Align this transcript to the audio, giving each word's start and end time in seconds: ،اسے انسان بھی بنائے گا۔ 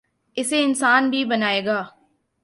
،اسے 0.35 0.63
انسان 0.63 1.09
بھی 1.09 1.25
بنائے 1.25 1.65
گا۔ 1.65 1.83